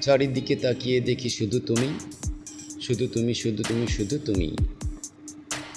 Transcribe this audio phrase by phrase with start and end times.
[0.00, 1.88] চারিদিকে তাকিয়ে দেখি শুধু তুমি
[2.80, 4.48] শুধু তুমি শুধু তুমি শুধু তুমি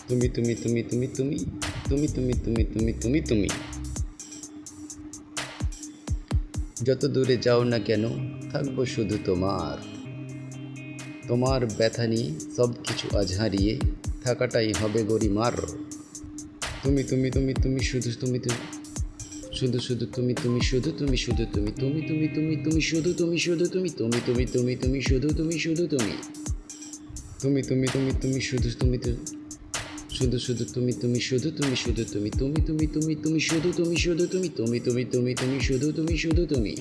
[0.10, 1.38] তুমি তুমি তুমি তুমি তুমি
[1.86, 3.50] তুমি তুমি তুমি তুমি তুমি তুমি
[6.84, 8.04] যত দূরে যাও না কেন
[8.52, 9.78] থাকব শুধু তোমার
[11.28, 12.28] তোমার ব্যথা নিয়ে
[12.58, 13.74] সব কিছু আজ হারিয়ে
[14.24, 15.56] থাকাটাই হবে গরিমার
[16.84, 18.62] তুমি তুমি তুমি তুমি শুধু তুমি তুমি
[19.62, 23.66] শুধু শুধু তুমি তুমি শুধু তুমি শুধু তুমি তুমি তুমি তুমি তুমি শুধু তুমি শুধু
[23.68, 26.14] তুমি তুমি তুমি তুমি তুমি শুধু তুমি শুধু তুমি
[27.42, 28.98] তুমি তুমি তুমি তুমি শুধু তুমি
[30.16, 34.24] শুধু শুধু তুমি তুমি শুধু তুমি শুধু তুমি তুমি তুমি তুমি তুমি শুধু তুমি শুধু
[34.26, 36.74] তুমি তুমি তুমি তুমি তুমি শুধু তুমি শুধু তুমি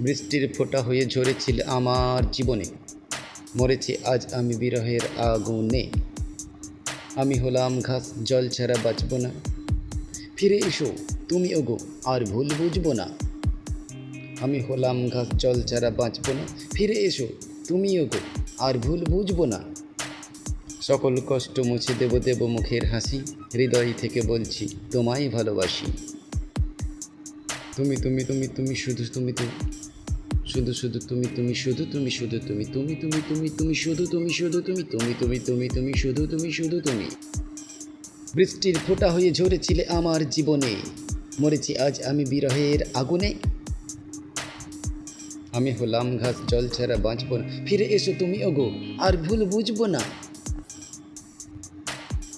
[0.00, 2.66] বৃষ্টির ফোঁটা হয়ে ঝরেছিল আমার জীবনে
[3.56, 5.84] মরেছি আজ আমি বিরহের আগুনে
[7.16, 9.30] আমি হলাম ঘাস জল ছাড়া বাঁচব না
[10.36, 10.88] ফিরে এসো
[11.28, 13.06] তুমি ওগো আর ভুল বুঝব না
[14.40, 17.26] আমি হলাম ঘাস জল ছাড়া বাঁচব না ফিরে এসো
[17.68, 18.20] তুমি ওগো
[18.58, 19.60] আর ভুল বুঝব না
[20.80, 23.18] সকল কষ্ট মুছে দেব দেব মুখের হাসি
[23.54, 25.86] হৃদয় থেকে বলছি তোমায় ভালোবাসি
[27.76, 29.54] তুমি তুমি তুমি তুমি শুধু তুমি তুমি
[30.46, 34.58] শুধু শুধু তুমি তুমি শুধু তুমি শুধু তুমি তুমি তুমি তুমি তুমি শুধু তুমি শুধু
[34.60, 37.08] তুমি তুমি তুমি তুমি তুমি শুধু তুমি শুধু তুমি
[38.36, 40.76] বৃষ্টির ফোঁটা হয়ে ঝরেছিলে আমার জীবনে।
[41.40, 43.34] মরেছি আজ আমি বিরহের আগুনে।
[45.52, 50.00] আমি হলাম ঘাস জল ছাড়া বাঁচব না। ফিরে এসো তুমি, ওগো, আর ভুল বুঝব না।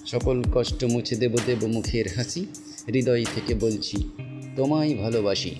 [0.05, 2.45] সকল কষ্ট মুছে দেব দেব মুখের হাসি।
[2.87, 4.09] হৃদয় থেকে বলছি,
[4.55, 5.55] তোমায় ভালোবাসি।